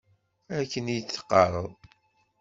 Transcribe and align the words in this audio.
Akken 0.59 0.85
i 0.93 0.97
d-teqqareḍ. 1.01 1.71